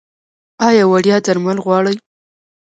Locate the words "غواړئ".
1.65-1.95